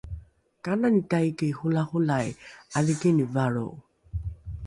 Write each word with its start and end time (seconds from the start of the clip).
kanani 0.67 1.01
taiki 1.11 1.49
holaholai 1.59 2.27
’adhingini 2.81 3.27
valro? 3.35 3.67